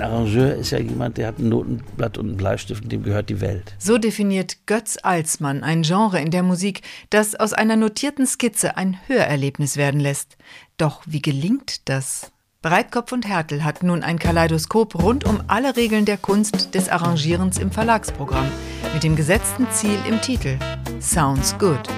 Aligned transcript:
Ein 0.00 0.06
Arrangeur 0.06 0.54
ist 0.54 0.70
ja 0.70 0.78
jemand, 0.78 1.18
der 1.18 1.26
hat 1.26 1.38
ein 1.38 1.50
Notenblatt 1.50 2.16
und 2.16 2.28
einen 2.28 2.36
Bleistift 2.38 2.84
und 2.84 2.90
dem 2.90 3.02
gehört 3.02 3.28
die 3.28 3.42
Welt. 3.42 3.74
So 3.78 3.98
definiert 3.98 4.64
Götz 4.64 4.96
Alsmann 5.02 5.62
ein 5.62 5.82
Genre 5.82 6.18
in 6.18 6.30
der 6.30 6.42
Musik, 6.42 6.80
das 7.10 7.34
aus 7.34 7.52
einer 7.52 7.76
notierten 7.76 8.26
Skizze 8.26 8.78
ein 8.78 8.96
Hörerlebnis 9.08 9.76
werden 9.76 10.00
lässt. 10.00 10.38
Doch 10.78 11.02
wie 11.04 11.20
gelingt 11.20 11.86
das? 11.90 12.32
Breitkopf 12.62 13.12
und 13.12 13.28
Hertel 13.28 13.62
hat 13.62 13.82
nun 13.82 14.02
ein 14.02 14.18
Kaleidoskop 14.18 14.94
rund 14.94 15.26
um 15.26 15.42
alle 15.48 15.76
Regeln 15.76 16.06
der 16.06 16.16
Kunst 16.16 16.74
des 16.74 16.88
Arrangierens 16.88 17.58
im 17.58 17.70
Verlagsprogramm, 17.70 18.48
mit 18.94 19.02
dem 19.02 19.16
gesetzten 19.16 19.70
Ziel 19.70 19.98
im 20.08 20.18
Titel 20.22 20.56
Sounds 20.98 21.58
Good. 21.58 21.90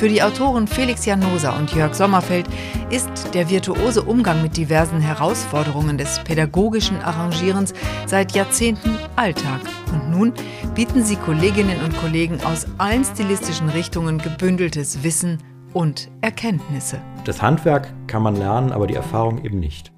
Für 0.00 0.08
die 0.08 0.22
Autoren 0.22 0.66
Felix 0.66 1.04
Janosa 1.04 1.58
und 1.58 1.74
Jörg 1.74 1.92
Sommerfeld 1.92 2.46
ist 2.88 3.34
der 3.34 3.50
virtuose 3.50 4.00
Umgang 4.00 4.40
mit 4.40 4.56
diversen 4.56 4.98
Herausforderungen 4.98 5.98
des 5.98 6.20
pädagogischen 6.20 6.96
Arrangierens 7.02 7.74
seit 8.06 8.32
Jahrzehnten 8.34 8.96
Alltag. 9.16 9.60
Und 9.92 10.10
nun 10.10 10.32
bieten 10.74 11.04
sie 11.04 11.16
Kolleginnen 11.16 11.82
und 11.84 11.94
Kollegen 11.98 12.42
aus 12.44 12.66
allen 12.78 13.04
stilistischen 13.04 13.68
Richtungen 13.68 14.16
gebündeltes 14.16 15.04
Wissen 15.04 15.36
und 15.74 16.10
Erkenntnisse. 16.22 16.98
Das 17.26 17.42
Handwerk 17.42 17.92
kann 18.06 18.22
man 18.22 18.36
lernen, 18.36 18.72
aber 18.72 18.86
die 18.86 18.94
Erfahrung 18.94 19.44
eben 19.44 19.60
nicht. 19.60 19.92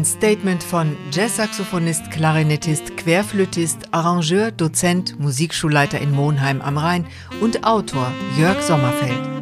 Ein 0.00 0.06
Statement 0.06 0.62
von 0.62 0.96
Jazzsaxophonist, 1.12 2.10
Klarinettist, 2.10 2.96
Querflötist, 2.96 3.80
Arrangeur, 3.90 4.50
Dozent, 4.50 5.20
Musikschulleiter 5.20 6.00
in 6.00 6.10
Monheim 6.10 6.62
am 6.62 6.78
Rhein 6.78 7.06
und 7.42 7.64
Autor 7.64 8.10
Jörg 8.38 8.62
Sommerfeld. 8.62 9.39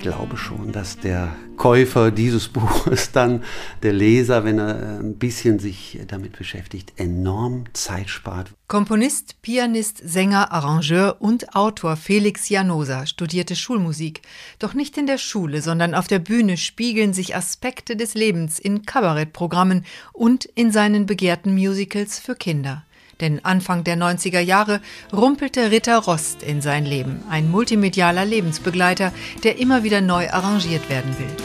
Ich 0.00 0.04
glaube 0.04 0.38
schon, 0.38 0.72
dass 0.72 0.96
der 0.96 1.36
Käufer 1.58 2.10
dieses 2.10 2.48
Buches 2.54 3.12
dann, 3.12 3.44
der 3.82 3.92
Leser, 3.92 4.46
wenn 4.46 4.58
er 4.58 4.80
äh, 4.80 4.98
ein 4.98 5.18
bisschen 5.18 5.58
sich 5.58 6.00
damit 6.08 6.38
beschäftigt, 6.38 6.94
enorm 6.96 7.64
Zeit 7.74 8.08
spart. 8.08 8.50
Komponist, 8.66 9.42
Pianist, 9.42 9.98
Sänger, 10.02 10.52
Arrangeur 10.52 11.16
und 11.18 11.54
Autor 11.54 11.96
Felix 11.96 12.48
Janosa 12.48 13.04
studierte 13.04 13.56
Schulmusik. 13.56 14.22
Doch 14.58 14.72
nicht 14.72 14.96
in 14.96 15.06
der 15.06 15.18
Schule, 15.18 15.60
sondern 15.60 15.94
auf 15.94 16.06
der 16.06 16.18
Bühne 16.18 16.56
spiegeln 16.56 17.12
sich 17.12 17.36
Aspekte 17.36 17.94
des 17.94 18.14
Lebens 18.14 18.58
in 18.58 18.86
Kabarettprogrammen 18.86 19.84
und 20.14 20.46
in 20.46 20.72
seinen 20.72 21.04
begehrten 21.04 21.52
Musicals 21.52 22.18
für 22.18 22.36
Kinder. 22.36 22.84
Denn 23.20 23.44
Anfang 23.44 23.84
der 23.84 23.96
90er 23.96 24.40
Jahre 24.40 24.80
rumpelte 25.12 25.70
Ritter 25.70 25.98
Rost 25.98 26.42
in 26.42 26.60
sein 26.60 26.86
Leben, 26.86 27.22
ein 27.28 27.50
multimedialer 27.50 28.24
Lebensbegleiter, 28.24 29.12
der 29.44 29.58
immer 29.58 29.82
wieder 29.82 30.00
neu 30.00 30.30
arrangiert 30.30 30.88
werden 30.88 31.16
will. 31.18 31.36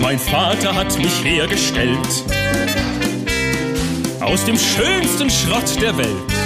Mein 0.00 0.18
Vater 0.18 0.74
hat 0.74 0.96
mich 0.98 1.24
hergestellt 1.24 2.24
aus 4.20 4.44
dem 4.46 4.56
schönsten 4.56 5.28
Schrott 5.28 5.80
der 5.82 5.98
Welt. 5.98 6.44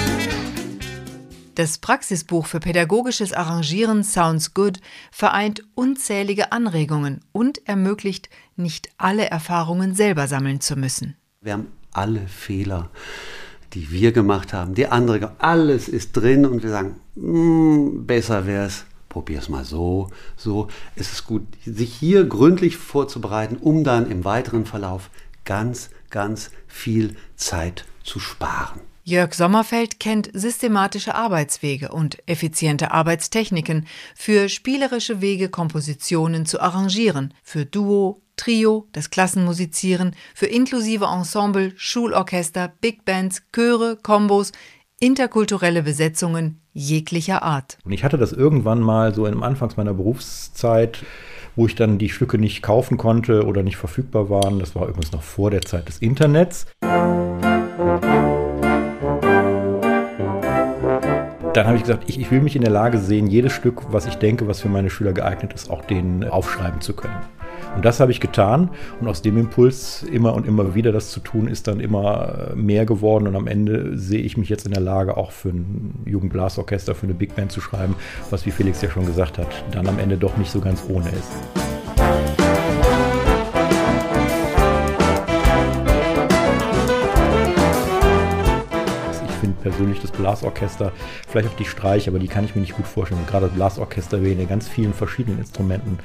Das 1.54 1.78
Praxisbuch 1.78 2.46
für 2.46 2.60
pädagogisches 2.60 3.32
Arrangieren 3.32 4.04
Sounds 4.04 4.54
Good 4.54 4.78
vereint 5.10 5.62
unzählige 5.74 6.52
Anregungen 6.52 7.20
und 7.32 7.66
ermöglicht, 7.66 8.28
nicht 8.56 8.90
alle 8.96 9.26
Erfahrungen 9.26 9.94
selber 9.94 10.28
sammeln 10.28 10.60
zu 10.60 10.76
müssen. 10.76 11.16
Wir 11.40 11.54
haben 11.54 11.72
alle 11.92 12.28
Fehler, 12.28 12.90
die 13.74 13.90
wir 13.90 14.12
gemacht 14.12 14.52
haben, 14.52 14.74
die 14.74 14.86
andere, 14.86 15.32
alles 15.38 15.88
ist 15.88 16.12
drin 16.12 16.46
und 16.46 16.62
wir 16.62 16.70
sagen, 16.70 16.96
mm, 17.16 18.06
besser 18.06 18.46
wäre 18.46 18.66
es, 18.66 18.84
probier 19.08 19.38
es 19.38 19.48
mal 19.48 19.64
so, 19.64 20.08
so. 20.36 20.68
Es 20.96 21.12
ist 21.12 21.24
gut, 21.26 21.42
sich 21.64 21.92
hier 21.94 22.24
gründlich 22.24 22.76
vorzubereiten, 22.76 23.56
um 23.56 23.84
dann 23.84 24.10
im 24.10 24.24
weiteren 24.24 24.64
Verlauf 24.66 25.10
ganz, 25.44 25.90
ganz 26.10 26.50
viel 26.66 27.16
Zeit 27.36 27.84
zu 28.02 28.20
sparen. 28.20 28.80
Jörg 29.04 29.32
Sommerfeld 29.32 30.00
kennt 30.00 30.28
systematische 30.34 31.14
Arbeitswege 31.14 31.92
und 31.92 32.18
effiziente 32.26 32.90
Arbeitstechniken 32.90 33.86
für 34.14 34.50
spielerische 34.50 35.22
Wege, 35.22 35.48
Kompositionen 35.48 36.44
zu 36.44 36.60
arrangieren, 36.60 37.32
für 37.42 37.64
Duo, 37.64 38.20
Trio, 38.38 38.88
das 38.92 39.10
Klassenmusizieren, 39.10 40.16
für 40.34 40.46
inklusive 40.46 41.04
Ensemble, 41.04 41.74
Schulorchester, 41.76 42.72
Big 42.80 43.04
Bands, 43.04 43.42
Chöre, 43.52 43.98
Kombos, 44.02 44.52
interkulturelle 45.00 45.82
Besetzungen 45.82 46.60
jeglicher 46.72 47.42
Art. 47.42 47.78
Und 47.84 47.92
ich 47.92 48.04
hatte 48.04 48.16
das 48.16 48.32
irgendwann 48.32 48.80
mal 48.80 49.14
so 49.14 49.26
im 49.26 49.42
Anfangs 49.42 49.76
meiner 49.76 49.94
Berufszeit, 49.94 51.04
wo 51.56 51.66
ich 51.66 51.74
dann 51.74 51.98
die 51.98 52.08
Stücke 52.08 52.38
nicht 52.38 52.62
kaufen 52.62 52.96
konnte 52.96 53.44
oder 53.44 53.62
nicht 53.62 53.76
verfügbar 53.76 54.30
waren. 54.30 54.58
Das 54.58 54.74
war 54.74 54.88
übrigens 54.88 55.12
noch 55.12 55.22
vor 55.22 55.50
der 55.50 55.62
Zeit 55.62 55.88
des 55.88 55.98
Internets. 55.98 56.66
Dann 61.54 61.66
habe 61.66 61.76
ich 61.76 61.82
gesagt, 61.82 62.08
ich, 62.08 62.20
ich 62.20 62.30
will 62.30 62.40
mich 62.40 62.54
in 62.54 62.62
der 62.62 62.70
Lage 62.70 62.98
sehen, 62.98 63.26
jedes 63.26 63.52
Stück, 63.52 63.92
was 63.92 64.06
ich 64.06 64.14
denke, 64.14 64.46
was 64.46 64.60
für 64.60 64.68
meine 64.68 64.90
Schüler 64.90 65.12
geeignet 65.12 65.52
ist, 65.52 65.70
auch 65.70 65.84
denen 65.84 66.22
aufschreiben 66.22 66.80
zu 66.80 66.92
können. 66.92 67.16
Und 67.74 67.84
das 67.84 68.00
habe 68.00 68.10
ich 68.10 68.20
getan. 68.20 68.70
Und 69.00 69.08
aus 69.08 69.22
dem 69.22 69.36
Impuls, 69.36 70.02
immer 70.02 70.34
und 70.34 70.46
immer 70.46 70.74
wieder 70.74 70.92
das 70.92 71.10
zu 71.10 71.20
tun, 71.20 71.48
ist 71.48 71.68
dann 71.68 71.80
immer 71.80 72.52
mehr 72.54 72.86
geworden. 72.86 73.28
Und 73.28 73.36
am 73.36 73.46
Ende 73.46 73.96
sehe 73.96 74.20
ich 74.20 74.36
mich 74.36 74.48
jetzt 74.48 74.66
in 74.66 74.72
der 74.72 74.82
Lage, 74.82 75.16
auch 75.16 75.30
für 75.30 75.50
ein 75.50 76.02
Jugendblasorchester, 76.04 76.94
für 76.94 77.06
eine 77.06 77.14
Big 77.14 77.36
Band 77.36 77.52
zu 77.52 77.60
schreiben, 77.60 77.94
was, 78.30 78.46
wie 78.46 78.50
Felix 78.50 78.82
ja 78.82 78.90
schon 78.90 79.06
gesagt 79.06 79.38
hat, 79.38 79.48
dann 79.70 79.86
am 79.86 79.98
Ende 79.98 80.16
doch 80.16 80.36
nicht 80.36 80.50
so 80.50 80.60
ganz 80.60 80.82
ohne 80.88 81.08
ist. 81.10 81.30
Ich 89.28 89.34
finde 89.40 89.56
persönlich 89.62 90.00
das 90.00 90.10
Blasorchester, 90.10 90.92
vielleicht 91.28 91.48
auch 91.48 91.56
die 91.56 91.64
Streiche, 91.64 92.10
aber 92.10 92.18
die 92.18 92.28
kann 92.28 92.44
ich 92.44 92.54
mir 92.54 92.60
nicht 92.60 92.76
gut 92.76 92.86
vorstellen. 92.86 93.20
gerade 93.28 93.46
das 93.46 93.54
Blasorchester 93.54 94.22
wählen 94.22 94.40
in 94.40 94.48
ganz 94.48 94.68
vielen 94.68 94.94
verschiedenen 94.94 95.38
Instrumenten 95.38 95.98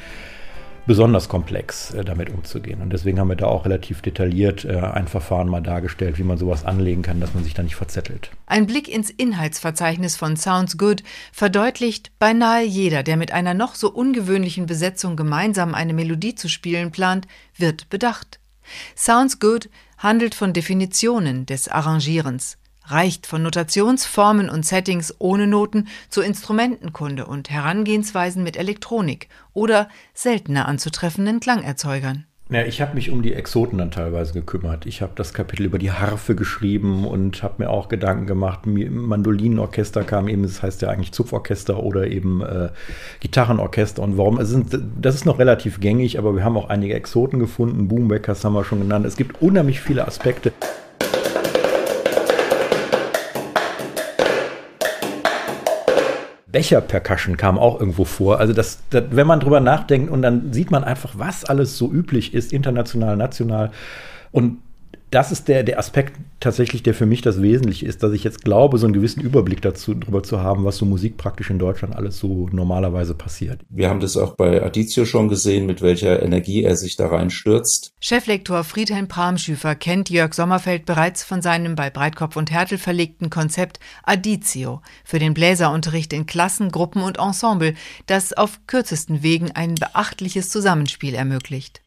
besonders 0.86 1.30
komplex, 1.30 1.94
äh, 1.94 2.04
damit 2.04 2.30
umzugehen. 2.30 2.82
Und 2.82 2.92
deswegen 2.92 3.20
haben 3.20 3.30
wir 3.30 3.36
da 3.36 3.46
auch 3.46 3.66
relativ 3.66 4.02
detailliert 4.02 4.66
äh, 4.66 4.78
ein 4.78 5.08
Verfahren 5.08 5.48
mal 5.48 5.62
dargestellt, 5.62 6.18
wie 6.18 6.24
man 6.24 6.38
sowas 6.38 6.66
anlegen 6.66 7.02
kann, 7.02 7.20
dass 7.20 7.34
man 7.34 7.44
sich 7.44 7.54
da 7.54 7.64
nicht 7.64 7.76
verzettelt. 7.76 8.32
Ein 8.46 8.68
Blick 8.68 8.88
ins 8.88 9.10
Inhaltsverzeichnis 9.10 10.16
von 10.16 10.36
Sounds 10.38 10.78
Good 10.78 11.04
verdeutlicht, 11.32 12.12
beinahe 12.20 12.64
jeder, 12.64 13.04
der 13.04 13.18
mit 13.18 13.32
einer 13.32 13.54
noch 13.54 13.76
so 13.76 13.92
ungewöhnlichen 13.92 14.66
Besetzung 14.66 15.16
gemeinsam 15.16 15.74
eine 15.74 15.94
Melodie 15.94 16.36
zu 16.36 16.50
spielen 16.50 16.92
plant, 16.92 17.28
wird 17.58 17.90
bedacht. 17.90 18.40
Sounds 18.96 19.40
Good 19.40 19.70
handelt 19.98 20.36
von 20.36 20.54
Definitionen 20.54 21.46
des 21.46 21.68
Arrangierens 21.68 22.58
reicht 22.86 23.28
von 23.28 23.44
Notationsformen 23.44 24.50
und 24.50 24.66
Settings 24.66 25.16
ohne 25.20 25.48
Noten 25.48 25.88
zur 26.10 26.26
Instrumentenkunde 26.26 27.26
und 27.26 27.50
Herangehensweisen 27.50 28.44
mit 28.44 28.58
Elektronik 28.58 29.30
oder 29.54 29.90
seltener 30.14 30.68
anzutreffenden 30.68 31.40
Klangerzeugern. 31.40 32.26
Ja, 32.50 32.62
ich 32.62 32.82
habe 32.82 32.94
mich 32.94 33.10
um 33.10 33.24
die 33.24 33.34
Exoten 33.34 33.78
dann 33.78 33.90
teilweise 33.90 34.34
gekümmert. 34.34 34.86
Ich 34.86 35.02
habe 35.02 35.14
das 35.16 35.34
Kapitel 35.34 35.66
über 35.66 35.80
die 35.80 35.92
Harfe 35.92 36.36
geschrieben 36.36 37.08
und 37.08 37.42
habe 37.42 37.64
mir 37.64 37.70
auch 37.70 37.88
Gedanken 37.88 38.28
gemacht. 38.28 38.66
Mandolinenorchester 38.66 40.04
kam 40.04 40.28
eben, 40.28 40.44
das 40.44 40.62
heißt 40.62 40.82
ja 40.82 40.90
eigentlich 40.90 41.14
Zupforchester 41.14 41.82
oder 41.82 42.06
eben 42.06 42.42
äh, 42.42 42.70
Gitarrenorchester. 43.22 44.04
Und 44.04 44.18
warum? 44.18 44.40
Es 44.40 44.50
sind, 44.50 44.78
das 45.02 45.16
ist 45.16 45.26
noch 45.26 45.40
relativ 45.40 45.80
gängig, 45.80 46.20
aber 46.20 46.36
wir 46.36 46.44
haben 46.44 46.58
auch 46.58 46.70
einige 46.70 46.94
Exoten 46.94 47.40
gefunden. 47.40 47.88
Boombackers 47.88 48.44
haben 48.44 48.54
wir 48.54 48.66
schon 48.66 48.82
genannt. 48.82 49.06
Es 49.06 49.16
gibt 49.16 49.42
unheimlich 49.42 49.80
viele 49.80 50.06
Aspekte. 50.06 50.52
Becher-Percussion 56.54 57.36
kam 57.36 57.60
auch 57.60 57.80
irgendwo 57.80 58.06
vor. 58.06 58.40
Also 58.40 58.54
das, 58.54 58.80
das, 58.92 59.04
wenn 59.10 59.28
man 59.28 59.42
drüber 59.42 59.60
nachdenkt 59.60 60.10
und 60.10 60.22
dann 60.22 60.54
sieht 60.54 60.72
man 60.72 60.86
einfach, 60.86 61.16
was 61.18 61.44
alles 61.44 61.78
so 61.78 61.92
üblich 61.92 62.34
ist, 62.34 62.54
international, 62.54 63.18
national. 63.18 63.72
Und 64.32 64.60
das 65.14 65.32
ist 65.32 65.48
der, 65.48 65.64
der 65.64 65.78
Aspekt 65.78 66.18
tatsächlich, 66.40 66.82
der 66.82 66.96
für 66.96 67.06
mich 67.06 67.22
das 67.22 67.42
Wesentliche 67.42 67.86
ist, 67.86 68.02
dass 68.02 68.14
ich 68.14 68.24
jetzt 68.24 68.44
glaube, 68.44 68.80
so 68.80 68.88
einen 68.88 68.94
gewissen 68.94 69.22
Überblick 69.22 69.62
dazu, 69.62 69.94
darüber 69.94 70.24
zu 70.24 70.42
haben, 70.42 70.66
was 70.66 70.78
so 70.78 70.86
musikpraktisch 70.86 71.52
in 71.52 71.60
Deutschland 71.60 71.96
alles 71.96 72.18
so 72.18 72.50
normalerweise 72.52 73.14
passiert. 73.14 73.62
Wir 73.70 73.90
haben 73.90 74.00
das 74.00 74.18
auch 74.18 74.36
bei 74.36 74.64
Aditio 74.64 75.06
schon 75.06 75.30
gesehen, 75.30 75.68
mit 75.68 75.84
welcher 75.84 76.24
Energie 76.24 76.64
er 76.64 76.76
sich 76.76 76.96
da 76.96 77.08
reinstürzt. 77.08 77.94
Cheflektor 78.00 78.64
Friedhelm 78.64 79.08
Pramschüfer 79.08 79.76
kennt 79.76 80.10
Jörg 80.10 80.34
Sommerfeld 80.34 80.86
bereits 80.86 81.24
von 81.24 81.44
seinem 81.44 81.76
bei 81.76 81.92
Breitkopf 81.92 82.36
und 82.36 82.50
Hertel 82.50 82.80
verlegten 82.80 83.30
Konzept 83.30 83.80
Aditio 84.04 84.82
für 85.06 85.20
den 85.20 85.36
Bläserunterricht 85.36 86.12
in 86.12 86.26
Klassen, 86.26 86.72
Gruppen 86.72 87.04
und 87.04 87.20
Ensemble, 87.20 87.76
das 88.08 88.34
auf 88.34 88.62
kürzesten 88.66 89.22
Wegen 89.22 89.52
ein 89.52 89.76
beachtliches 89.76 90.50
Zusammenspiel 90.50 91.14
ermöglicht. 91.14 91.82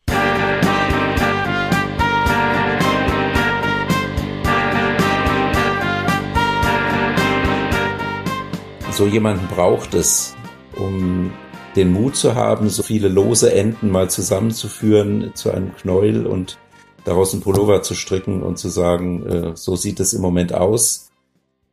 Jemanden 9.08 9.46
braucht 9.48 9.94
es, 9.94 10.34
um 10.76 11.32
den 11.76 11.92
Mut 11.92 12.16
zu 12.16 12.34
haben, 12.34 12.68
so 12.70 12.82
viele 12.82 13.08
lose 13.08 13.52
Enden 13.52 13.90
mal 13.90 14.08
zusammenzuführen 14.10 15.32
zu 15.34 15.50
einem 15.50 15.74
Knäuel 15.76 16.26
und 16.26 16.58
daraus 17.04 17.32
einen 17.32 17.42
Pullover 17.42 17.82
zu 17.82 17.94
stricken 17.94 18.42
und 18.42 18.58
zu 18.58 18.68
sagen, 18.68 19.26
äh, 19.26 19.56
so 19.56 19.76
sieht 19.76 20.00
es 20.00 20.12
im 20.12 20.22
Moment 20.22 20.52
aus. 20.52 21.10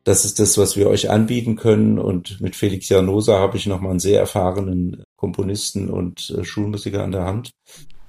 Das 0.03 0.25
ist 0.25 0.39
das, 0.39 0.57
was 0.57 0.75
wir 0.75 0.87
euch 0.87 1.09
anbieten 1.09 1.55
können. 1.55 1.97
Und 1.97 2.41
mit 2.41 2.55
Felix 2.55 2.89
Janosa 2.89 3.39
habe 3.39 3.57
ich 3.57 3.65
nochmal 3.65 3.91
einen 3.91 3.99
sehr 3.99 4.19
erfahrenen 4.19 5.03
Komponisten 5.15 5.89
und 5.89 6.29
äh, 6.37 6.43
Schulmusiker 6.43 7.03
an 7.03 7.13
der 7.13 7.23
Hand. 7.23 7.51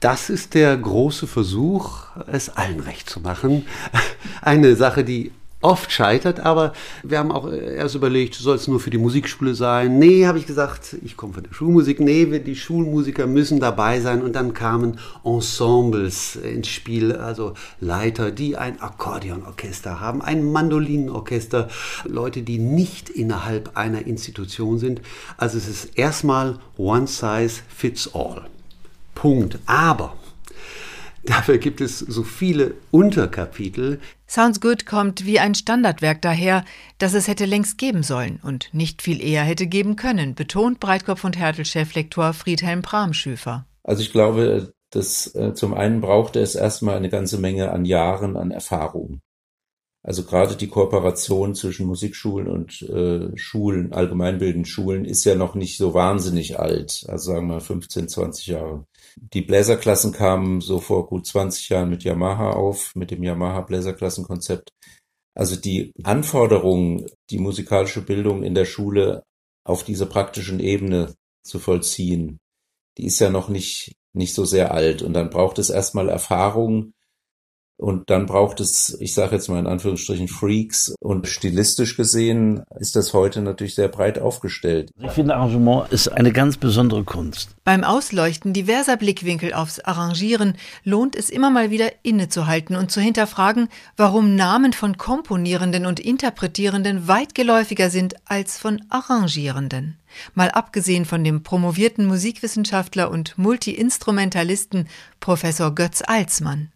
Das 0.00 0.29
ist 0.29 0.55
der 0.55 0.76
große 0.76 1.26
Versuch, 1.26 2.09
es 2.31 2.50
allen 2.50 2.81
recht 2.81 3.09
zu 3.09 3.21
machen. 3.21 3.65
Eine 4.43 4.76
Sache, 4.76 5.05
die 5.05 5.31
oft 5.64 5.90
scheitert, 5.90 6.40
aber 6.40 6.75
wir 7.02 7.19
haben 7.19 7.32
auch 7.32 7.50
erst 7.50 7.94
überlegt, 7.94 8.34
soll 8.34 8.56
es 8.56 8.69
nur 8.69 8.81
für 8.81 8.90
die 8.90 8.99
Musikschule 8.99 9.55
sein? 9.55 9.99
Nee, 9.99 10.26
habe 10.26 10.38
ich 10.38 10.46
gesagt, 10.46 10.96
ich 11.02 11.16
komme 11.16 11.32
von 11.32 11.43
der 11.43 11.55
Schulmusik. 11.55 12.00
Nee, 12.00 12.26
die 12.38 12.55
Schulmusiker 12.55 13.26
müssen 13.26 13.61
dabei 13.61 14.00
sein. 14.00 14.22
Und 14.22 14.34
dann 14.37 14.52
kamen 14.52 14.99
Ensembles 15.25 16.37
ins 16.37 16.69
Spiel, 16.69 17.12
also 17.12 17.55
Leiter, 17.81 18.31
die 18.31 18.56
ein 18.56 18.81
Akkordeonorchester 18.81 20.00
haben, 20.00 20.20
ein 20.20 20.52
Mandolinenorchester, 20.52 21.69
Leute, 22.05 22.43
die 22.43 22.58
nicht 22.58 23.08
innerhalb 23.08 23.76
einer 23.76 24.06
Institution 24.06 24.78
sind. 24.78 25.00
Also 25.38 25.56
es 25.56 25.66
ist 25.66 25.99
erstmal 25.99 26.58
One 26.76 27.06
Size 27.06 27.62
Fits 27.75 28.14
All. 28.14 28.43
Punkt. 29.14 29.58
Aber 29.64 30.14
Dafür 31.26 31.59
gibt 31.59 31.81
es 31.81 31.99
so 32.00 32.23
viele 32.23 32.75
Unterkapitel. 32.91 34.00
Sounds 34.29 34.61
Good 34.61 34.85
kommt 34.85 35.25
wie 35.25 35.41
ein 35.41 35.55
Standardwerk 35.55 36.21
daher, 36.21 36.65
das 36.99 37.15
es 37.15 37.29
hätte 37.29 37.47
längst 37.47 37.79
geben 37.79 38.03
sollen 38.03 38.41
und 38.43 38.69
nicht 38.73 39.00
viel 39.00 39.23
eher 39.23 39.43
hätte 39.43 39.67
geben 39.67 39.97
können, 39.97 40.35
betont 40.35 40.81
Breitkopf 40.81 41.25
und 41.25 41.38
Härtel-Cheflektor 41.38 42.35
Friedhelm 42.35 42.82
Pramschüfer. 42.82 43.67
Also 43.82 44.03
ich 44.03 44.12
glaube, 44.12 44.75
dass 44.91 45.35
äh, 45.35 45.55
zum 45.55 45.75
einen 45.75 46.00
brauchte 46.00 46.41
es 46.41 46.55
erstmal 46.55 46.97
eine 46.97 47.09
ganze 47.09 47.38
Menge 47.38 47.71
an 47.73 47.85
Jahren 47.85 48.37
an 48.37 48.50
Erfahrung. 48.50 49.21
Also 50.03 50.25
gerade 50.25 50.55
die 50.55 50.69
Kooperation 50.69 51.55
zwischen 51.55 51.87
Musikschulen 51.87 52.47
und 52.47 52.82
äh, 52.82 53.35
Schulen, 53.38 53.94
allgemeinbildenden 53.94 54.67
Schulen, 54.67 55.06
ist 55.06 55.25
ja 55.25 55.35
noch 55.35 55.55
nicht 55.55 55.79
so 55.79 55.94
wahnsinnig 55.94 56.59
alt. 56.61 57.06
Also 57.09 57.32
sagen 57.32 57.49
wir 57.49 57.61
15, 57.61 58.09
20 58.09 58.47
Jahre. 58.49 58.85
Die 59.16 59.43
Bläserklassen 59.43 60.12
kamen 60.12 60.61
so 60.61 60.78
vor 60.81 61.06
gut 61.06 61.26
20 61.26 61.69
Jahren 61.69 61.90
mit 61.90 62.05
Yamaha 62.05 62.50
auf, 62.50 62.94
mit 62.94 63.11
dem 63.11 63.22
Yamaha 63.22 63.61
Bläserklassenkonzept. 63.61 64.70
Also 65.37 65.56
die 65.56 65.93
Anforderungen, 66.02 67.06
die 67.31 67.38
musikalische 67.38 68.02
Bildung 68.02 68.43
in 68.43 68.55
der 68.55 68.64
Schule 68.64 69.25
auf 69.64 69.84
dieser 69.84 70.06
praktischen 70.06 70.61
Ebene 70.61 71.14
zu 71.44 71.58
vollziehen, 71.58 72.38
die 72.99 73.06
ist 73.06 73.19
ja 73.19 73.31
noch 73.31 73.49
nicht, 73.49 73.93
nicht 74.14 74.34
so 74.34 74.44
sehr 74.44 74.72
alt. 74.72 75.02
Und 75.02 75.12
dann 75.12 75.31
braucht 75.31 75.58
es 75.58 75.70
erstmal 75.70 76.08
Erfahrung, 76.08 76.93
und 77.76 78.09
dann 78.09 78.26
braucht 78.26 78.61
es, 78.61 78.97
ich 79.00 79.15
sage 79.15 79.35
jetzt 79.35 79.49
mal 79.49 79.59
in 79.59 79.67
Anführungsstrichen, 79.67 80.29
Freaks. 80.29 80.94
Und 81.00 81.26
stilistisch 81.26 81.97
gesehen 81.97 82.62
ist 82.79 82.94
das 82.94 83.12
heute 83.12 83.43
natürlich 83.43 83.75
sehr 83.75 83.88
breit 83.88 84.19
aufgestellt. 84.19 84.91
Ich 85.03 85.11
finde, 85.11 85.35
Arrangement 85.35 85.93
ist 85.93 86.09
eine 86.09 86.32
ganz 86.32 86.56
besondere 86.56 87.03
Kunst. 87.03 87.50
Beim 87.65 87.82
Ausleuchten 87.82 88.53
diverser 88.53 88.97
Blickwinkel 88.97 89.53
aufs 89.53 89.81
Arrangieren 89.81 90.55
lohnt 90.85 91.17
es 91.17 91.31
immer 91.31 91.50
mal 91.50 91.71
wieder 91.71 91.91
innezuhalten 92.03 92.76
und 92.76 92.91
zu 92.91 93.00
hinterfragen, 93.00 93.69
warum 93.97 94.37
Namen 94.37 94.73
von 94.73 94.97
Komponierenden 94.97 95.85
und 95.85 95.99
Interpretierenden 95.99 97.09
weit 97.09 97.35
geläufiger 97.35 97.91
sind 97.91 98.15
als 98.25 98.56
von 98.56 98.82
Arrangierenden. 98.88 99.99
Mal 100.35 100.53
abgesehen 100.53 101.05
von 101.05 101.25
dem 101.25 101.43
promovierten 101.43 102.06
Musikwissenschaftler 102.06 103.11
und 103.11 103.37
Multiinstrumentalisten 103.37 104.87
Professor 105.19 105.75
Götz 105.75 106.03
Alsmann 106.06 106.71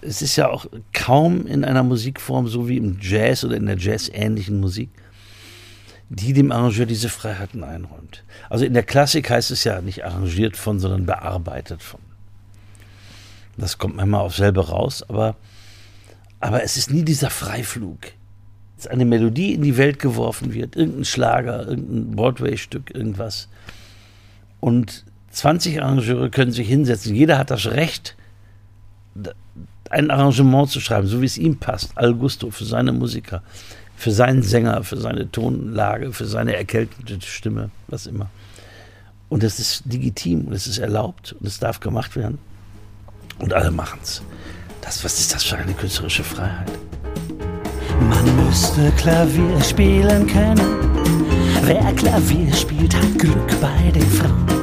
es 0.00 0.22
ist 0.22 0.36
ja 0.36 0.48
auch 0.48 0.66
kaum 0.92 1.46
in 1.46 1.64
einer 1.64 1.82
Musikform, 1.82 2.48
so 2.48 2.68
wie 2.68 2.76
im 2.76 2.98
Jazz 3.00 3.44
oder 3.44 3.56
in 3.56 3.66
der 3.66 3.78
Jazz-ähnlichen 3.78 4.60
Musik, 4.60 4.90
die 6.08 6.32
dem 6.32 6.52
Arrangeur 6.52 6.86
diese 6.86 7.08
Freiheiten 7.08 7.64
einräumt. 7.64 8.24
Also 8.48 8.64
in 8.64 8.74
der 8.74 8.82
Klassik 8.82 9.28
heißt 9.28 9.50
es 9.50 9.64
ja 9.64 9.80
nicht 9.80 10.04
arrangiert 10.04 10.56
von, 10.56 10.78
sondern 10.78 11.06
bearbeitet 11.06 11.82
von. 11.82 12.00
Das 13.56 13.78
kommt 13.78 13.96
manchmal 13.96 14.20
auf 14.20 14.36
selber 14.36 14.68
raus, 14.68 15.04
aber, 15.08 15.36
aber 16.40 16.62
es 16.62 16.76
ist 16.76 16.90
nie 16.90 17.02
dieser 17.02 17.30
Freiflug. 17.30 17.98
Dass 18.76 18.86
eine 18.86 19.04
Melodie 19.04 19.54
in 19.54 19.62
die 19.62 19.76
Welt 19.76 19.98
geworfen 19.98 20.54
wird, 20.54 20.76
irgendein 20.76 21.04
Schlager, 21.04 21.66
irgendein 21.66 22.14
Broadway-Stück, 22.14 22.94
irgendwas. 22.94 23.48
Und 24.60 25.04
20 25.30 25.82
Arrangeure 25.82 26.30
können 26.30 26.52
sich 26.52 26.68
hinsetzen. 26.68 27.16
Jeder 27.16 27.38
hat 27.38 27.50
das 27.50 27.66
Recht, 27.66 28.16
ein 29.90 30.10
Arrangement 30.10 30.70
zu 30.70 30.80
schreiben, 30.80 31.06
so 31.06 31.20
wie 31.20 31.26
es 31.26 31.38
ihm 31.38 31.56
passt, 31.56 31.92
Al 31.96 32.14
Gusto, 32.14 32.50
für 32.50 32.64
seine 32.64 32.92
Musiker, 32.92 33.42
für 33.96 34.10
seinen 34.10 34.42
Sänger, 34.42 34.84
für 34.84 34.96
seine 34.96 35.30
Tonlage, 35.30 36.12
für 36.12 36.26
seine 36.26 36.54
erkältete 36.56 37.20
Stimme, 37.26 37.70
was 37.88 38.06
immer. 38.06 38.30
Und 39.28 39.42
es 39.42 39.58
ist 39.58 39.84
legitim 39.86 40.46
und 40.46 40.52
es 40.52 40.66
ist 40.66 40.78
erlaubt 40.78 41.34
und 41.38 41.46
es 41.46 41.58
darf 41.58 41.80
gemacht 41.80 42.16
werden. 42.16 42.38
Und 43.38 43.52
alle 43.52 43.70
machen 43.70 44.00
es. 44.02 44.22
Das, 44.80 45.04
was 45.04 45.18
ist 45.18 45.34
das 45.34 45.44
für 45.44 45.56
eine 45.56 45.74
künstlerische 45.74 46.24
Freiheit? 46.24 46.70
Man 48.08 48.46
müsste 48.46 48.90
Klavier 48.92 49.60
spielen 49.60 50.26
können. 50.26 50.60
Wer 51.62 51.92
Klavier 51.94 52.52
spielt, 52.54 52.94
hat 52.94 53.18
Glück 53.18 53.60
bei 53.60 53.90
den 53.90 54.08
Frauen. 54.10 54.57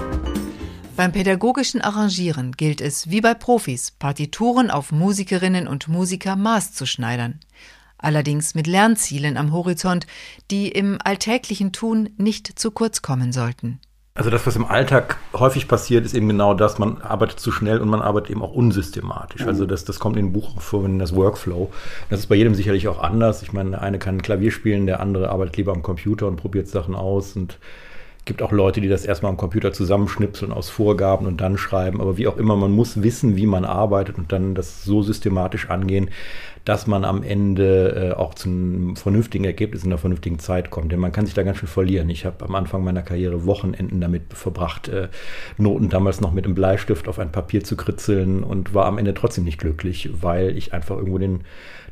Beim 0.97 1.11
pädagogischen 1.11 1.81
Arrangieren 1.81 2.53
gilt 2.53 2.79
es, 2.79 3.09
wie 3.09 3.19
bei 3.19 3.33
Profis, 3.33 3.91
Partituren 3.91 4.71
auf 4.71 4.93
Musikerinnen 4.93 5.67
und 5.67 5.89
Musiker 5.89 6.37
maßzuschneidern. 6.37 7.41
Allerdings 7.97 8.55
mit 8.55 8.65
Lernzielen 8.65 9.35
am 9.35 9.51
Horizont, 9.51 10.07
die 10.51 10.69
im 10.69 10.97
alltäglichen 11.03 11.73
Tun 11.73 12.11
nicht 12.17 12.57
zu 12.57 12.71
kurz 12.71 13.01
kommen 13.01 13.33
sollten. 13.33 13.81
Also 14.13 14.29
das, 14.29 14.47
was 14.47 14.55
im 14.55 14.63
Alltag 14.63 15.17
häufig 15.33 15.67
passiert, 15.67 16.05
ist 16.05 16.13
eben 16.13 16.29
genau 16.29 16.53
das, 16.53 16.79
man 16.79 17.01
arbeitet 17.01 17.41
zu 17.41 17.51
schnell 17.51 17.79
und 17.79 17.89
man 17.89 18.01
arbeitet 18.01 18.31
eben 18.31 18.41
auch 18.41 18.53
unsystematisch. 18.53 19.41
Also 19.41 19.65
das, 19.65 19.83
das 19.83 19.99
kommt 19.99 20.15
in 20.15 20.27
dem 20.27 20.31
Buch 20.31 20.55
auch 20.55 20.61
vor, 20.61 20.85
wenn 20.85 20.97
das 20.97 21.13
Workflow. 21.13 21.73
Das 22.09 22.21
ist 22.21 22.27
bei 22.27 22.35
jedem 22.35 22.55
sicherlich 22.55 22.87
auch 22.87 22.99
anders. 22.99 23.43
Ich 23.43 23.51
meine, 23.51 23.71
der 23.71 23.81
eine 23.81 23.99
kann 23.99 24.21
Klavier 24.21 24.51
spielen, 24.51 24.85
der 24.85 25.01
andere 25.01 25.29
arbeitet 25.29 25.57
lieber 25.57 25.73
am 25.73 25.83
Computer 25.83 26.27
und 26.27 26.37
probiert 26.37 26.69
Sachen 26.69 26.95
aus 26.95 27.35
und 27.35 27.59
gibt 28.25 28.41
auch 28.41 28.51
Leute, 28.51 28.81
die 28.81 28.89
das 28.89 29.05
erstmal 29.05 29.31
am 29.31 29.37
Computer 29.37 29.71
zusammenschnipseln 29.71 30.51
aus 30.51 30.69
Vorgaben 30.69 31.27
und 31.27 31.41
dann 31.41 31.57
schreiben. 31.57 32.01
Aber 32.01 32.17
wie 32.17 32.27
auch 32.27 32.37
immer, 32.37 32.55
man 32.55 32.71
muss 32.71 33.03
wissen, 33.03 33.35
wie 33.35 33.45
man 33.45 33.65
arbeitet 33.65 34.17
und 34.17 34.31
dann 34.31 34.55
das 34.55 34.83
so 34.83 35.03
systematisch 35.03 35.69
angehen, 35.69 36.09
dass 36.65 36.87
man 36.87 37.05
am 37.05 37.23
Ende 37.23 38.11
äh, 38.11 38.15
auch 38.15 38.33
zu 38.33 38.49
einem 38.49 38.95
vernünftigen 38.95 39.45
Ergebnis 39.45 39.83
in 39.83 39.91
einer 39.91 39.99
vernünftigen 39.99 40.39
Zeit 40.39 40.71
kommt. 40.71 40.91
Denn 40.91 40.99
man 40.99 41.11
kann 41.11 41.25
sich 41.25 41.35
da 41.35 41.43
ganz 41.43 41.59
schön 41.59 41.69
verlieren. 41.69 42.09
Ich 42.09 42.25
habe 42.25 42.43
am 42.43 42.55
Anfang 42.55 42.83
meiner 42.83 43.03
Karriere 43.03 43.45
Wochenenden 43.45 44.01
damit 44.01 44.33
verbracht, 44.33 44.87
äh, 44.87 45.09
Noten 45.57 45.89
damals 45.89 46.21
noch 46.21 46.33
mit 46.33 46.45
einem 46.45 46.55
Bleistift 46.55 47.07
auf 47.07 47.19
ein 47.19 47.31
Papier 47.31 47.63
zu 47.63 47.77
kritzeln 47.77 48.43
und 48.43 48.73
war 48.73 48.85
am 48.85 48.97
Ende 48.97 49.13
trotzdem 49.13 49.43
nicht 49.43 49.59
glücklich, 49.59 50.09
weil 50.21 50.57
ich 50.57 50.73
einfach 50.73 50.97
irgendwo 50.97 51.19
den, 51.19 51.43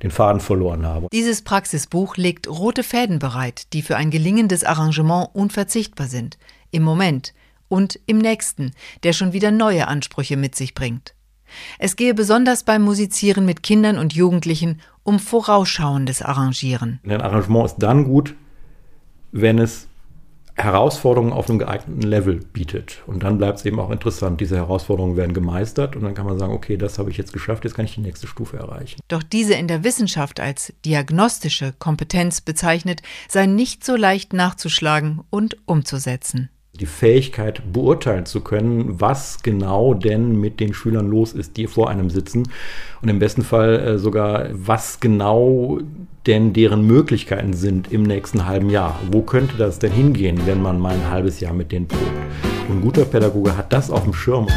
den 0.02 0.10
Faden 0.10 0.42
verloren 0.42 0.86
habe. 0.88 1.08
Dieses 1.14 1.44
Praxisbuch 1.44 2.18
legt 2.18 2.48
rote 2.48 2.84
Fäden 2.84 3.20
bereit, 3.20 3.74
die 3.74 3.84
für 3.84 3.96
ein 3.96 4.10
gelingendes 4.10 4.64
Arrangement 4.64 5.30
unverzichtbar 5.34 6.08
sind. 6.08 6.40
Im 6.72 6.82
Moment 6.82 7.34
und 7.68 8.00
im 8.08 8.18
nächsten, 8.18 8.72
der 9.04 9.14
schon 9.14 9.34
wieder 9.34 9.52
neue 9.52 9.88
Ansprüche 9.88 10.36
mit 10.36 10.56
sich 10.56 10.74
bringt. 10.74 11.14
Es 11.80 11.96
gehe 11.96 12.14
besonders 12.14 12.64
beim 12.64 12.84
Musizieren 12.84 13.46
mit 13.46 13.64
Kindern 13.64 13.98
und 13.98 14.14
Jugendlichen 14.14 14.82
um 15.04 15.20
vorausschauendes 15.20 16.22
Arrangieren. 16.22 17.00
Ein 17.06 17.22
Arrangement 17.22 17.66
ist 17.66 17.76
dann 17.80 18.06
gut, 18.06 18.36
wenn 19.32 19.60
es 19.60 19.88
Herausforderungen 20.56 21.34
auf 21.34 21.50
einem 21.50 21.58
geeigneten 21.58 22.04
Level 22.04 22.40
bietet. 22.54 23.02
Und 23.08 23.24
dann 23.24 23.40
bleibt 23.40 23.60
es 23.60 23.66
eben 23.66 23.80
auch 23.80 23.90
interessant. 23.90 24.40
Diese 24.40 24.56
Herausforderungen 24.56 25.18
werden 25.18 25.34
gemeistert 25.34 25.96
und 25.96 26.04
dann 26.04 26.14
kann 26.14 26.28
man 26.28 26.38
sagen, 26.38 26.54
okay, 26.54 26.78
das 26.78 27.00
habe 27.00 27.10
ich 27.10 27.18
jetzt 27.18 27.34
geschafft, 27.34 27.64
jetzt 27.64 27.74
kann 27.74 27.86
ich 27.86 27.96
die 27.96 28.02
nächste 28.02 28.28
Stufe 28.28 28.58
erreichen. 28.58 29.02
Doch 29.08 29.24
diese 29.24 29.56
in 29.56 29.68
der 29.68 29.84
Wissenschaft 29.84 30.40
als 30.40 30.72
diagnostische 30.86 31.74
Kompetenz 31.80 32.42
bezeichnet, 32.42 33.02
sei 33.28 33.48
nicht 33.48 33.84
so 33.84 33.96
leicht 33.96 34.34
nachzuschlagen 34.34 35.22
und 35.32 35.58
umzusetzen 35.66 36.50
die 36.80 36.88
Fähigkeit 36.88 37.62
beurteilen 37.72 38.26
zu 38.26 38.42
können, 38.42 39.00
was 39.00 39.44
genau 39.44 39.94
denn 39.94 40.40
mit 40.40 40.60
den 40.60 40.74
Schülern 40.74 41.08
los 41.08 41.34
ist, 41.34 41.56
die 41.56 41.68
vor 41.68 41.88
einem 41.88 42.10
sitzen 42.10 42.50
und 43.04 43.10
im 43.10 43.20
besten 43.20 43.44
Fall 43.44 43.80
äh, 43.80 44.00
sogar, 44.00 44.48
was 44.54 45.00
genau 45.00 45.78
denn 46.26 46.52
deren 46.52 46.88
Möglichkeiten 46.88 47.54
sind 47.54 47.92
im 47.92 48.02
nächsten 48.02 48.48
halben 48.48 48.72
Jahr. 48.72 49.00
Wo 49.12 49.22
könnte 49.22 49.56
das 49.56 49.78
denn 49.78 49.92
hingehen, 49.92 50.40
wenn 50.46 50.64
man 50.64 50.80
mal 50.80 50.96
ein 50.96 51.12
halbes 51.12 51.40
Jahr 51.40 51.54
mit 51.54 51.72
denen 51.72 51.88
probt? 51.88 52.12
Und 52.68 52.78
ein 52.78 52.82
guter 52.82 53.06
Pädagoge 53.06 53.56
hat 53.56 53.72
das 53.72 53.92
auf 53.92 54.06
dem 54.06 54.14
Schirm. 54.14 54.48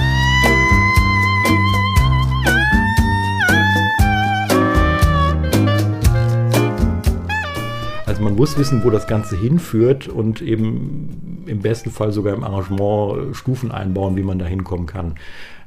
Also 8.06 8.22
man 8.22 8.36
muss 8.36 8.56
wissen, 8.56 8.82
wo 8.84 8.88
das 8.88 9.06
Ganze 9.06 9.36
hinführt 9.36 10.08
und 10.08 10.40
eben 10.40 11.35
im 11.46 11.60
besten 11.60 11.90
Fall 11.90 12.12
sogar 12.12 12.34
im 12.34 12.44
Arrangement 12.44 13.36
Stufen 13.36 13.70
einbauen, 13.70 14.16
wie 14.16 14.22
man 14.22 14.38
da 14.38 14.46
hinkommen 14.46 14.86
kann. 14.86 15.14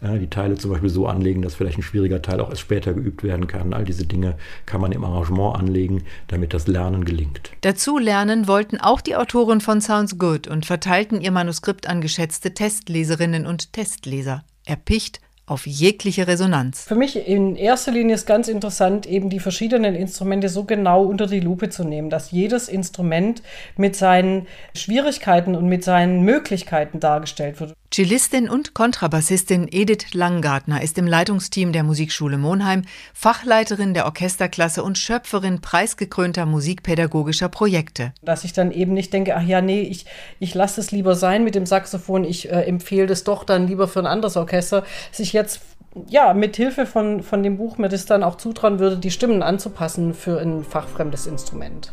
die 0.01 0.29
Teile 0.29 0.55
zum 0.55 0.71
Beispiel 0.71 0.89
so 0.89 1.07
anlegen, 1.07 1.41
dass 1.41 1.55
vielleicht 1.55 1.77
ein 1.77 1.83
schwieriger 1.83 2.21
Teil 2.21 2.39
auch 2.39 2.49
erst 2.49 2.61
später 2.61 2.93
geübt 2.93 3.21
werden 3.23 3.47
kann. 3.47 3.73
All 3.73 3.83
diese 3.83 4.05
Dinge 4.05 4.37
kann 4.65 4.79
man 4.79 4.93
im 4.93 5.03
Arrangement 5.03 5.57
anlegen, 5.57 6.03
damit 6.27 6.53
das 6.53 6.67
Lernen 6.67 7.03
gelingt. 7.03 7.51
Dazu 7.61 7.97
lernen 7.97 8.47
wollten 8.47 8.77
auch 8.77 9.01
die 9.01 9.17
Autoren 9.17 9.59
von 9.59 9.81
Sounds 9.81 10.17
Good 10.17 10.47
und 10.47 10.65
verteilten 10.65 11.19
ihr 11.19 11.31
Manuskript 11.31 11.87
an 11.87 11.99
geschätzte 11.99 12.53
Testleserinnen 12.53 13.45
und 13.45 13.73
Testleser. 13.73 14.43
Erpicht 14.65 15.19
auf 15.49 15.65
jegliche 15.65 16.27
Resonanz. 16.27 16.83
Für 16.83 16.95
mich 16.95 17.27
in 17.27 17.55
erster 17.55 17.91
Linie 17.91 18.15
ist 18.15 18.25
ganz 18.25 18.47
interessant, 18.47 19.05
eben 19.05 19.29
die 19.29 19.39
verschiedenen 19.39 19.95
Instrumente 19.95 20.49
so 20.49 20.63
genau 20.63 21.03
unter 21.03 21.27
die 21.27 21.39
Lupe 21.39 21.69
zu 21.69 21.83
nehmen, 21.83 22.09
dass 22.09 22.31
jedes 22.31 22.69
Instrument 22.69 23.41
mit 23.75 23.95
seinen 23.95 24.47
Schwierigkeiten 24.75 25.55
und 25.55 25.67
mit 25.67 25.83
seinen 25.83 26.21
Möglichkeiten 26.21 26.99
dargestellt 26.99 27.59
wird. 27.59 27.73
Cellistin 27.91 28.47
und 28.47 28.75
Kontrabassistin 28.75 29.67
Edith 29.71 30.13
Langgartner 30.13 30.83
ist 30.83 30.99
im 30.99 31.07
Leitungsteam 31.07 31.71
der 31.71 31.83
Musikschule 31.83 32.37
Monheim, 32.37 32.83
Fachleiterin 33.15 33.95
der 33.95 34.05
Orchesterklasse 34.05 34.83
und 34.83 34.99
Schöpferin 34.99 35.59
preisgekrönter 35.59 36.45
musikpädagogischer 36.45 37.49
Projekte. 37.49 38.13
Dass 38.21 38.43
ich 38.43 38.53
dann 38.53 38.71
eben 38.71 38.93
nicht 38.93 39.11
denke, 39.11 39.35
ach 39.35 39.41
ja, 39.41 39.61
nee, 39.61 39.81
ich, 39.81 40.05
ich 40.37 40.53
lasse 40.53 40.79
es 40.81 40.91
lieber 40.91 41.15
sein 41.15 41.43
mit 41.43 41.55
dem 41.55 41.65
Saxophon, 41.65 42.25
ich 42.25 42.51
äh, 42.51 42.61
empfehle 42.61 43.07
das 43.07 43.23
doch 43.23 43.43
dann 43.43 43.67
lieber 43.67 43.87
für 43.87 43.99
ein 43.99 44.05
anderes 44.05 44.37
Orchester, 44.37 44.85
dass 45.09 45.19
ich 45.19 45.33
jetzt 45.33 45.61
ja, 46.07 46.35
mit 46.35 46.55
Hilfe 46.57 46.85
von, 46.85 47.23
von 47.23 47.41
dem 47.41 47.57
Buch 47.57 47.79
mir 47.79 47.89
das 47.89 48.05
dann 48.05 48.21
auch 48.21 48.35
zutrauen 48.35 48.77
würde, 48.77 48.97
die 48.97 49.09
Stimmen 49.09 49.41
anzupassen 49.41 50.13
für 50.13 50.39
ein 50.39 50.63
fachfremdes 50.63 51.25
Instrument. 51.25 51.91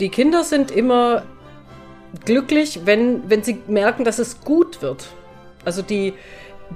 Die 0.00 0.08
Kinder 0.08 0.44
sind 0.44 0.70
immer 0.70 1.24
glücklich, 2.24 2.80
wenn, 2.84 3.28
wenn 3.28 3.42
sie 3.42 3.58
merken, 3.66 4.04
dass 4.04 4.18
es 4.18 4.40
gut 4.40 4.82
wird. 4.82 5.08
Also 5.64 5.82
die, 5.82 6.14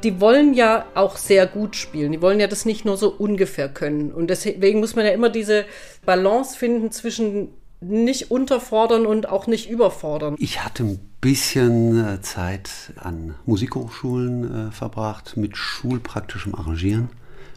die 0.03 0.21
wollen 0.21 0.55
ja 0.55 0.87
auch 0.95 1.17
sehr 1.17 1.47
gut 1.47 1.77
spielen. 1.77 2.13
Die 2.13 2.23
wollen 2.23 2.41
ja 2.41 2.47
das 2.47 2.65
nicht 2.65 2.85
nur 2.85 2.97
so 2.97 3.11
ungefähr 3.11 3.69
können. 3.69 4.13
Und 4.13 4.29
deswegen 4.29 4.81
muss 4.81 4.97
man 4.97 5.05
ja 5.05 5.13
immer 5.13 5.31
diese 5.31 5.65
Balance 6.05 6.57
finden 6.57 6.91
zwischen 6.91 7.49
nicht 7.81 8.31
unterfordern 8.31 9.07
und 9.07 9.29
auch 9.29 9.47
nicht 9.47 9.69
überfordern. 9.69 10.37
Ich 10.39 10.65
hatte 10.65 10.85
ein 10.85 11.01
bisschen 11.21 11.99
äh, 12.05 12.21
Zeit 12.21 12.71
an 12.97 13.35
Musikhochschulen 13.45 14.69
äh, 14.69 14.71
verbracht 14.71 15.37
mit 15.37 15.57
schulpraktischem 15.57 16.55
Arrangieren 16.55 17.09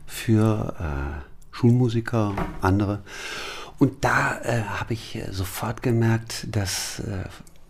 für 0.07 0.75
äh, 0.79 1.25
Schulmusiker, 1.51 2.33
andere. 2.61 3.03
Und 3.77 4.03
da 4.03 4.39
äh, 4.41 4.61
habe 4.61 4.93
ich 4.93 5.15
äh, 5.15 5.31
sofort 5.31 5.81
gemerkt, 5.83 6.47
dass 6.51 6.99
äh, 6.99 7.23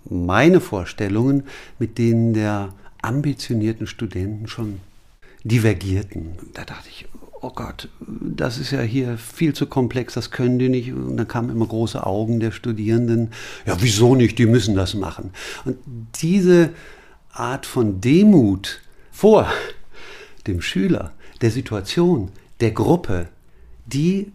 meine 0.10 0.62
Vorstellungen 0.62 1.44
mit 1.80 1.98
denen 1.98 2.34
der 2.34 2.74
ambitionierten 3.02 3.88
Studenten 3.88 4.48
schon 4.48 4.80
divergierten. 5.44 6.38
Da 6.54 6.66
dachte 6.66 6.90
ich, 6.90 7.08
oh 7.42 7.52
Gott, 7.52 7.90
das 8.00 8.58
ist 8.58 8.72
ja 8.72 8.82
hier 8.82 9.18
viel 9.18 9.54
zu 9.54 9.68
komplex, 9.68 10.14
das 10.16 10.32
können 10.32 10.60
die 10.60 10.70
nicht. 10.70 10.92
Und 10.92 11.18
dann 11.18 11.28
kamen 11.28 11.50
immer 11.50 11.68
große 11.68 12.06
Augen 12.06 12.40
der 12.40 12.52
Studierenden. 12.52 13.32
Ja, 13.66 13.78
wieso 13.80 14.16
nicht? 14.16 14.38
Die 14.40 14.48
müssen 14.48 14.76
das 14.76 14.96
machen. 14.96 15.32
Und 15.64 15.78
diese 16.22 16.72
Art 17.32 17.66
von 17.66 18.02
Demut 18.02 18.82
vor 19.12 19.48
dem 20.48 20.62
Schüler, 20.62 21.14
der 21.42 21.52
Situation, 21.52 22.32
der 22.60 22.72
Gruppe, 22.72 23.28
die 23.86 24.32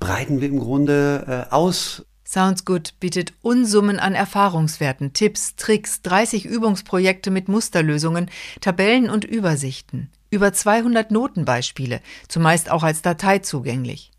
breiten 0.00 0.40
wir 0.40 0.48
im 0.48 0.58
Grunde 0.58 1.46
äh, 1.50 1.54
aus. 1.54 2.04
Sounds 2.26 2.64
Good 2.64 2.94
bietet 3.00 3.34
Unsummen 3.42 3.98
an 3.98 4.14
Erfahrungswerten, 4.14 5.12
Tipps, 5.12 5.56
Tricks, 5.56 6.02
30 6.02 6.44
Übungsprojekte 6.44 7.30
mit 7.30 7.48
Musterlösungen, 7.48 8.30
Tabellen 8.60 9.10
und 9.10 9.24
Übersichten. 9.24 10.10
Über 10.30 10.52
200 10.52 11.10
Notenbeispiele, 11.10 12.00
zumeist 12.28 12.70
auch 12.70 12.82
als 12.82 13.02
Datei 13.02 13.40
zugänglich. 13.40 14.12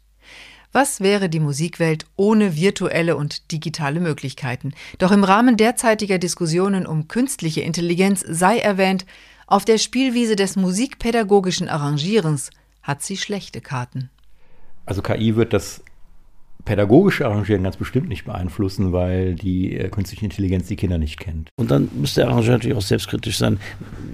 Was 0.73 1.01
wäre 1.01 1.29
die 1.29 1.39
Musikwelt 1.39 2.05
ohne 2.15 2.55
virtuelle 2.55 3.17
und 3.17 3.51
digitale 3.51 3.99
Möglichkeiten? 3.99 4.73
Doch 4.99 5.11
im 5.11 5.23
Rahmen 5.23 5.57
derzeitiger 5.57 6.17
Diskussionen 6.17 6.85
um 6.85 7.07
künstliche 7.07 7.61
Intelligenz 7.61 8.23
sei 8.27 8.59
erwähnt, 8.59 9.05
auf 9.47 9.65
der 9.65 9.77
Spielwiese 9.77 10.37
des 10.37 10.55
musikpädagogischen 10.55 11.67
Arrangierens 11.67 12.51
hat 12.83 13.03
sie 13.03 13.17
schlechte 13.17 13.59
Karten. 13.59 14.09
Also 14.91 15.01
KI 15.01 15.37
wird 15.37 15.53
das 15.53 15.81
pädagogische 16.65 17.25
Arrangieren 17.25 17.63
ganz 17.63 17.77
bestimmt 17.77 18.09
nicht 18.09 18.25
beeinflussen, 18.25 18.91
weil 18.91 19.35
die 19.35 19.77
äh, 19.77 19.87
künstliche 19.87 20.25
Intelligenz 20.25 20.67
die 20.67 20.75
Kinder 20.75 20.97
nicht 20.97 21.17
kennt. 21.17 21.47
Und 21.55 21.71
dann 21.71 21.87
müsste 21.93 22.19
der 22.19 22.29
Arrangeur 22.29 22.51
natürlich 22.51 22.75
auch 22.75 22.81
selbstkritisch 22.81 23.37
sein. 23.37 23.57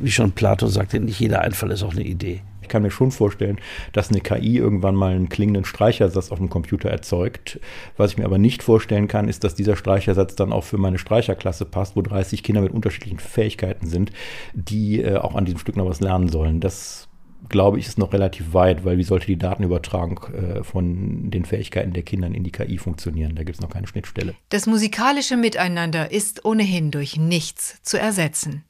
Wie 0.04 0.12
schon 0.12 0.34
Plato 0.34 0.68
sagte, 0.68 1.00
nicht 1.00 1.20
jeder 1.20 1.42
Einfall 1.42 1.72
ist 1.72 1.82
auch 1.82 1.94
eine 1.94 2.04
Idee. 2.04 2.44
Ich 2.62 2.68
kann 2.68 2.84
mir 2.84 2.92
schon 2.92 3.10
vorstellen, 3.10 3.58
dass 3.92 4.12
eine 4.12 4.22
KI 4.22 4.58
irgendwann 4.58 4.94
mal 4.94 5.16
einen 5.16 5.30
klingenden 5.30 5.66
Streichersatz 5.66 6.32
auf 6.32 6.38
dem 6.38 6.52
Computer 6.52 6.92
erzeugt. 6.92 7.60
Was 7.98 8.12
ich 8.12 8.20
mir 8.20 8.26
aber 8.26 8.38
nicht 8.38 8.62
vorstellen 8.62 9.08
kann, 9.08 9.30
ist, 9.30 9.44
dass 9.44 9.56
dieser 9.56 9.76
Streichersatz 9.76 10.36
dann 10.36 10.54
auch 10.54 10.64
für 10.64 10.78
meine 10.78 11.00
Streicherklasse 11.00 11.66
passt, 11.66 11.96
wo 11.96 12.04
30 12.04 12.44
Kinder 12.44 12.62
mit 12.62 12.72
unterschiedlichen 12.72 13.18
Fähigkeiten 13.18 13.88
sind, 13.88 14.12
die 14.54 15.02
äh, 15.02 15.18
auch 15.18 15.34
an 15.34 15.46
diesem 15.46 15.60
Stück 15.60 15.76
noch 15.76 15.88
was 15.88 16.02
lernen 16.02 16.30
sollen. 16.30 16.60
Das 16.60 17.07
glaube 17.50 17.79
ich, 17.79 17.88
ist 17.88 17.98
noch 17.98 18.13
relativ 18.13 18.53
weit, 18.53 18.86
weil 18.86 18.98
wie 18.98 19.03
sollte 19.03 19.27
die 19.27 19.38
Datenübertragung 19.38 20.20
äh, 20.34 20.63
von 20.63 21.29
den 21.32 21.46
Fähigkeiten 21.46 21.94
der 21.94 22.03
Kinder 22.03 22.27
in 22.27 22.44
die 22.44 22.51
KI 22.51 22.77
funktionieren? 22.77 23.36
Da 23.36 23.44
gibt 23.44 23.58
es 23.58 23.62
noch 23.62 23.70
keine 23.70 23.88
Schnittstelle. 23.88 24.36
Das 24.50 24.65
musikalische 24.65 25.38
Miteinander 25.38 26.12
ist 26.12 26.46
ohnehin 26.46 26.91
durch 26.91 27.17
nichts 27.17 27.82
zu 27.84 28.00
ersetzen. 28.00 28.63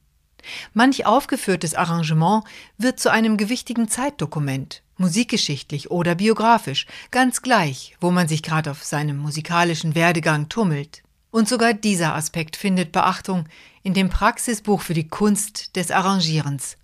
Manch 0.74 1.06
aufgeführtes 1.06 1.74
Arrangement 1.74 2.44
wird 2.78 3.00
zu 3.00 3.12
einem 3.12 3.38
gewichtigen 3.38 3.90
Zeitdokument, 3.90 4.82
musikgeschichtlich 4.98 5.92
oder 5.92 6.16
biografisch, 6.16 6.86
ganz 7.12 7.42
gleich, 7.42 7.96
wo 8.00 8.12
man 8.12 8.28
sich 8.28 8.44
gerade 8.44 8.72
auf 8.72 8.84
seinem 8.84 9.18
musikalischen 9.18 9.96
Werdegang 9.96 10.50
tummelt. 10.50 11.04
Und 11.32 11.50
sogar 11.50 11.74
dieser 11.74 12.16
Aspekt 12.16 12.56
findet 12.56 12.92
Beachtung 12.92 13.46
in 13.84 13.94
dem 13.94 14.10
Praxisbuch 14.10 14.82
für 14.82 14.94
die 14.94 15.08
Kunst 15.08 15.76
des 15.76 15.92
Arrangierens. 15.92 16.78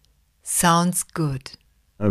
Sounds 0.44 1.14
good. 1.14 1.58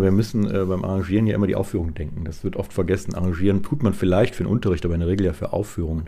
Wir 0.00 0.10
müssen 0.10 0.48
äh, 0.48 0.64
beim 0.64 0.84
Arrangieren 0.84 1.26
ja 1.26 1.34
immer 1.34 1.46
die 1.46 1.54
Aufführung 1.54 1.92
denken. 1.92 2.24
Das 2.24 2.44
wird 2.44 2.56
oft 2.56 2.72
vergessen. 2.72 3.14
Arrangieren 3.14 3.62
tut 3.62 3.82
man 3.82 3.92
vielleicht 3.92 4.34
für 4.34 4.44
den 4.44 4.50
Unterricht, 4.50 4.84
aber 4.84 4.94
in 4.94 5.00
der 5.00 5.08
Regel 5.08 5.26
ja 5.26 5.32
für 5.32 5.52
Aufführungen. 5.52 6.04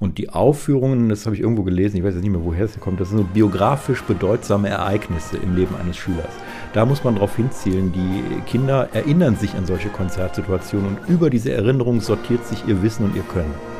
Und 0.00 0.18
die 0.18 0.30
Aufführungen, 0.30 1.08
das 1.08 1.26
habe 1.26 1.36
ich 1.36 1.42
irgendwo 1.42 1.62
gelesen, 1.62 1.96
ich 1.96 2.04
weiß 2.04 2.14
jetzt 2.14 2.22
nicht 2.22 2.32
mehr, 2.32 2.44
woher 2.44 2.64
es 2.64 2.78
kommt, 2.80 3.00
das 3.00 3.10
sind 3.10 3.18
so 3.18 3.24
biografisch 3.24 4.02
bedeutsame 4.02 4.68
Ereignisse 4.68 5.36
im 5.36 5.54
Leben 5.54 5.74
eines 5.76 5.96
Schülers. 5.96 6.34
Da 6.72 6.84
muss 6.84 7.04
man 7.04 7.14
darauf 7.14 7.36
hinzielen. 7.36 7.92
Die 7.92 8.40
Kinder 8.42 8.88
erinnern 8.92 9.36
sich 9.36 9.54
an 9.54 9.66
solche 9.66 9.88
Konzertsituationen 9.88 10.96
und 10.96 11.08
über 11.08 11.30
diese 11.30 11.52
Erinnerung 11.52 12.00
sortiert 12.00 12.44
sich 12.46 12.66
ihr 12.66 12.82
Wissen 12.82 13.04
und 13.04 13.14
ihr 13.14 13.22
Können. 13.22 13.77